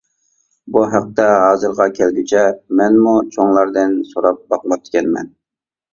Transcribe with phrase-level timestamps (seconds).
[0.75, 2.45] بۇ ھەقتە ھازىرغا كەلگۈچە
[2.81, 5.31] مەنمۇ چوڭلاردىن سوراپ باقماپتىكەنمەن.